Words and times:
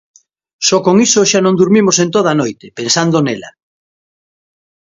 Só 0.67 0.77
con 0.85 0.95
iso 1.07 1.21
xa 1.31 1.39
non 1.43 1.57
durmimos 1.59 1.97
en 2.03 2.09
toda 2.15 2.29
a 2.31 2.39
noite, 2.41 2.65
pensando 2.79 3.17
nela. 3.21 3.49